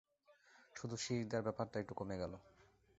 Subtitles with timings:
[0.75, 2.33] শুধু শিস দেওয়ার ব্যাপারটা একটু কমে গেল।